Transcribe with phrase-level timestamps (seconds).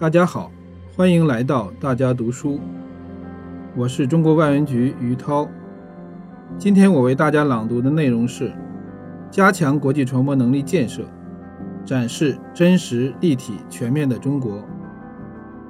[0.00, 0.52] 大家好，
[0.94, 2.60] 欢迎来到大家读书。
[3.74, 5.48] 我是中国外文局于涛。
[6.56, 8.52] 今天我为大家朗读的内容是：
[9.28, 11.02] 加强国际传播能力建设，
[11.84, 14.62] 展示真实、立体、全面的中国。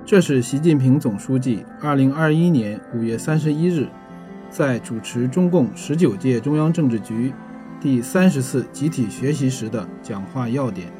[0.04, 3.86] 这是习近平总书记2021年5月31日
[4.50, 7.32] 在主持中共十九届中央政治局
[7.80, 10.92] 第三十次集体学习时的讲话要点。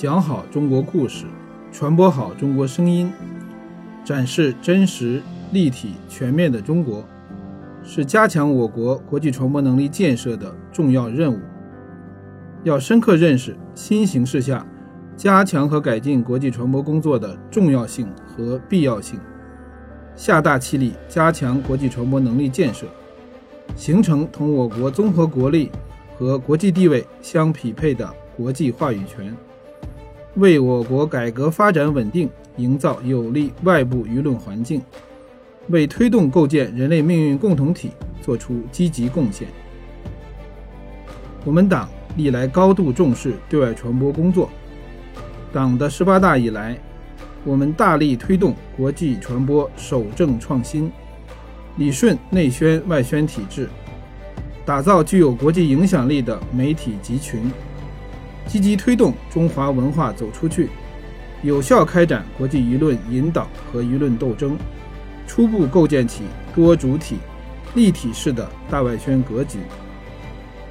[0.00, 1.26] 讲好中国故事，
[1.70, 3.12] 传播好中国声音，
[4.02, 5.20] 展示真实、
[5.52, 7.04] 立体、全面的中国，
[7.82, 11.38] 是加强我国国际传播能力建设的重要任务。
[12.62, 14.66] 要深刻认识新形势下。
[15.18, 19.20] 加强和改进国际传播工作的重要性和必要性，
[20.16, 22.86] 下大气力加强国际传播能力建设，
[23.76, 25.70] 形成同我国综合国力
[26.16, 29.36] 和国际地位相匹配的国际话语权，
[30.36, 34.80] 为我国改革发展稳定营造有利外部舆论环境，
[35.68, 37.90] 为推动构建人类命运共同体
[38.22, 39.48] 作出积极贡献。
[41.44, 44.48] 我们党历来高度重视对外传播工作。
[45.52, 46.78] 党的十八大以来，
[47.44, 50.92] 我们大力推动国际传播守正创新，
[51.76, 53.68] 理顺内宣外宣体制，
[54.64, 57.50] 打造具有国际影响力的媒体集群，
[58.46, 60.68] 积极推动中华文化走出去，
[61.42, 64.58] 有效开展国际舆论引导和舆论斗争，
[65.26, 66.24] 初步构建起
[66.54, 67.18] 多主体、
[67.74, 69.58] 立体式的大外宣格局。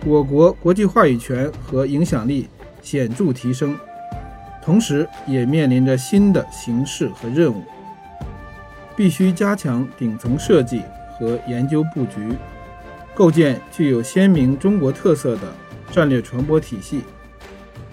[0.05, 2.47] 我国国际话语权和影响力
[2.81, 3.77] 显著提升。
[4.61, 7.63] 同时，也面临着新的形势和任务，
[8.95, 10.83] 必须加强顶层设计
[11.17, 12.33] 和研究布局，
[13.15, 15.53] 构建具有鲜明中国特色的
[15.89, 17.01] 战略传播体系，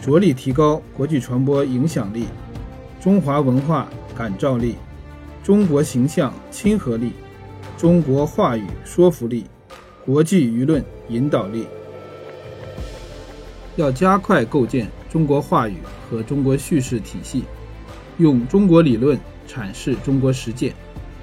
[0.00, 2.26] 着力提高国际传播影响力、
[3.00, 4.76] 中华文化感召力、
[5.42, 7.12] 中国形象亲和力、
[7.76, 9.46] 中国话语说服力、
[10.04, 11.66] 国际舆论引导力。
[13.74, 15.76] 要加快构建中国话语
[16.08, 17.44] 和中国叙事体系，
[18.18, 19.18] 用中国理论
[19.48, 20.74] 阐释中国实践，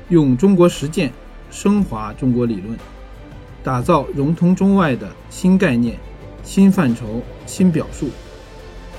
[0.10, 1.12] 用中国实践
[1.50, 2.78] 升华中国理论，
[3.64, 5.98] 打造融通中外的新概念、
[6.44, 8.10] 新范畴、新表述，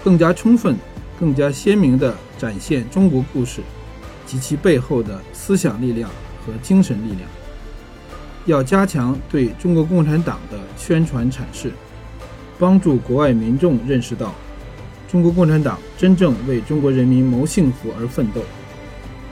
[0.05, 0.77] 更加充分、
[1.19, 3.63] 更加鲜明地展现中国故事
[4.27, 6.11] 及其背后的思想力量
[6.45, 7.21] 和精神力量。
[8.45, 11.73] 要加强对中国共产党的宣传阐释。
[12.57, 14.33] 帮助国外民众认识到，
[15.11, 18.43] 中国共产党真正为中国人民谋幸福而奋斗，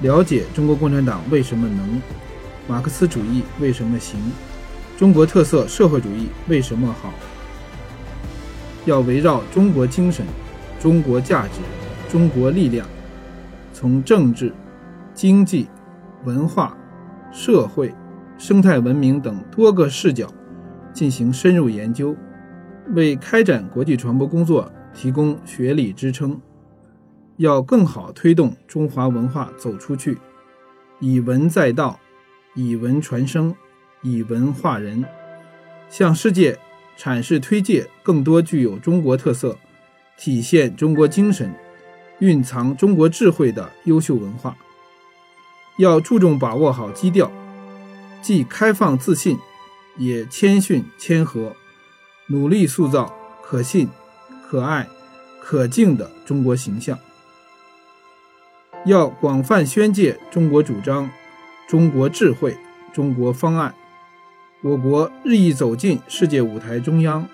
[0.00, 2.02] 了解中国共产党为什么能，
[2.66, 4.18] 马克思主义为什么行，
[4.98, 7.12] 中国特色社会主义为什么好。
[8.86, 10.26] 要围绕中国精神、
[10.82, 11.60] 中国价值、
[12.10, 12.84] 中国力量，
[13.72, 14.52] 从政治、
[15.14, 15.68] 经济、
[16.24, 16.76] 文化、
[17.30, 17.94] 社会、
[18.36, 20.28] 生态文明等多个视角
[20.92, 22.16] 进行深入研究。
[22.94, 26.40] 为开展国际传播工作提供学理支撑，
[27.36, 30.18] 要更好推动中华文化走出去，
[30.98, 32.00] 以文载道，
[32.56, 33.54] 以文传声，
[34.02, 35.04] 以文化人，
[35.88, 36.58] 向世界
[36.98, 39.56] 阐释推介更多具有中国特色、
[40.18, 41.54] 体现中国精神、
[42.20, 44.56] 蕴藏中国智慧的优秀文化。
[45.78, 47.32] 要注重把握好基调，
[48.20, 49.38] 既开放自信，
[49.96, 51.56] 也谦逊谦和。
[52.28, 53.88] 努力塑造可信、
[54.48, 54.88] 可爱、
[55.42, 56.98] 可敬的中国形象。
[58.86, 61.10] 要广泛宣介中国主张、
[61.68, 62.56] 中国智慧、
[62.92, 63.74] 中国方案。
[64.62, 67.28] 我国日益走进世界舞台中央，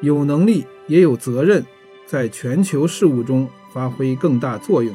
[0.00, 1.64] 有能力也有责任
[2.06, 4.94] 在全球事务中发挥更大作用，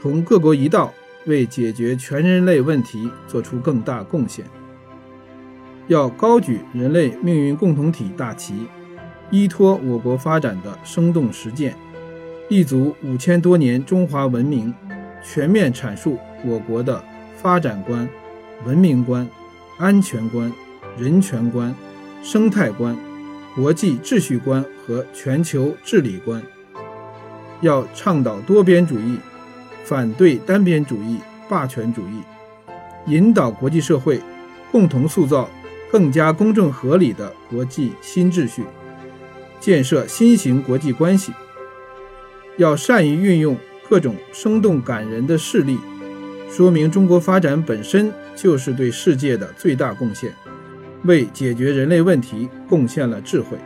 [0.00, 0.92] 同各国一道
[1.26, 4.44] 为解决全人类问题做出更大贡献。
[5.88, 8.66] 要高举人类命运共同体大旗。
[9.30, 11.76] 依托我国发展的生动实践，
[12.48, 14.72] 立足五千多年中华文明，
[15.20, 17.02] 全面阐述我国的
[17.36, 18.08] 发展观、
[18.64, 19.28] 文明观、
[19.78, 20.52] 安全观、
[20.96, 21.74] 人权观、
[22.22, 22.96] 生态观、
[23.56, 26.42] 国际秩序观和全球治理观。
[27.62, 29.18] 要倡导多边主义，
[29.82, 31.18] 反对单边主义、
[31.48, 32.20] 霸权主义，
[33.06, 34.20] 引导国际社会
[34.70, 35.48] 共同塑造
[35.90, 38.62] 更加公正合理的国际新秩序。
[39.58, 41.32] 建设新型国际关系，
[42.58, 43.56] 要善于运用
[43.88, 45.78] 各种生动感人的事例，
[46.50, 50.30] 说明中国发展本身就是对世界的最大贡献，
[51.06, 53.56] 为解决人类问题贡献了智慧。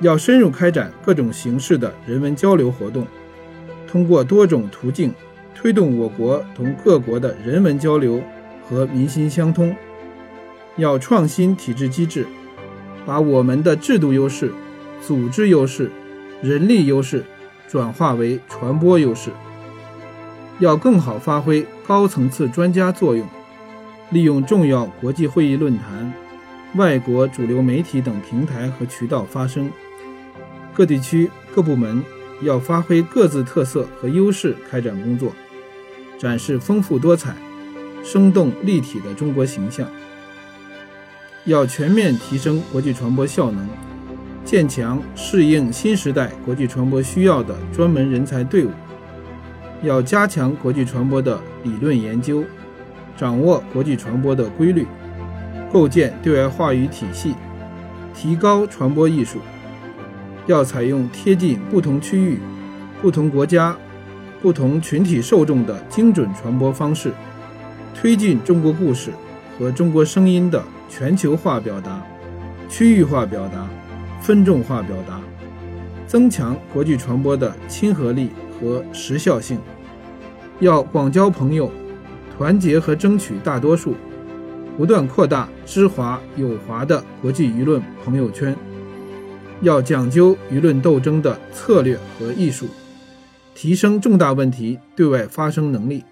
[0.00, 3.06] 要深入开展各种形式的人文交流活动，
[3.86, 5.12] 通过多种途径
[5.54, 8.22] 推动我国同各国的人文交流
[8.68, 9.74] 和民心相通。
[10.76, 12.26] 要创新体制机制，
[13.04, 14.50] 把我们的制度优势、
[15.02, 15.90] 组织优势、
[16.42, 17.22] 人力优势
[17.68, 19.30] 转化为传播优势。
[20.60, 23.26] 要更好发挥高层次专家作用，
[24.10, 26.12] 利用重要国际会议论坛、
[26.74, 29.70] 外国主流媒体等平台和渠道发声。
[30.74, 32.02] 各地区各部门
[32.42, 35.32] 要发挥各自特色和优势开展工作，
[36.18, 37.34] 展示丰富多彩、
[38.02, 39.86] 生动立体的中国形象。
[41.44, 43.66] 要全面提升国际传播效能，
[44.44, 48.70] 建强适应新时代国际传播需要的专门人才队伍。
[49.82, 52.44] 要加强国际传播的理论研究，
[53.20, 54.86] 掌握国际传播的规律，
[55.70, 57.34] 构建对外话语体系，
[58.14, 59.40] 提高传播艺术。
[60.46, 62.40] 要采用贴近不同区域、
[63.02, 63.76] 不同国家、
[64.40, 67.12] 不同群体受众的精准传播方式，
[67.94, 69.10] 推进中国故事
[69.58, 72.02] 和中国声音的全球化表达、
[72.70, 73.68] 区域化表达、
[74.22, 75.20] 分众化表达，
[76.06, 78.30] 增强国际传播的亲和力。
[78.58, 79.58] 和时效性，
[80.58, 81.70] 要广交朋友，
[82.40, 83.94] 团结和争取大多数，
[84.74, 88.56] 不断扩大知华友华的国际舆论朋友圈。
[89.60, 92.66] 要讲究舆论斗争的策略和艺术，
[93.54, 96.02] 提升重大问题对外发声能力。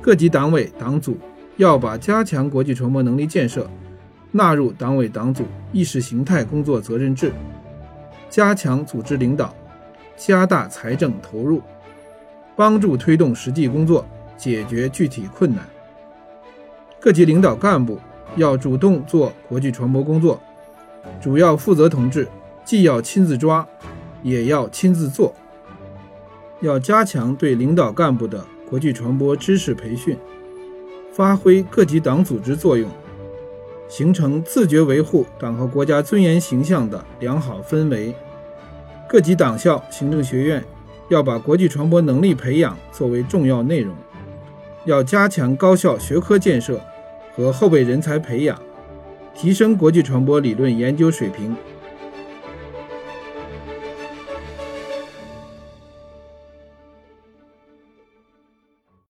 [0.00, 1.16] 各级党委党组
[1.56, 3.70] 要把加强国际传播能力建设
[4.32, 7.32] 纳入党委党组意识形态工作责任制，
[8.28, 9.54] 加强组织领导。
[10.16, 11.62] 加大财政投入，
[12.56, 14.04] 帮助推动实际工作，
[14.36, 15.64] 解决具体困难。
[17.00, 17.98] 各级领导干部
[18.36, 20.40] 要主动做国际传播工作，
[21.20, 22.28] 主要负责同志
[22.64, 23.66] 既要亲自抓，
[24.22, 25.34] 也要亲自做。
[26.60, 30.16] 要加强对领导干部的国际传播知识培训，
[31.12, 32.88] 发挥各级党组织作用，
[33.88, 38.14] 形成自觉维护党和国家尊严形象的良好氛围。
[39.08, 40.64] 各级党校、行政学院
[41.08, 43.94] 要把国际传播能力培养作为重要内容，
[44.84, 46.80] 要加强高校学科建设
[47.34, 48.60] 和后备人才培养，
[49.34, 51.54] 提升国际传播理论研究水平。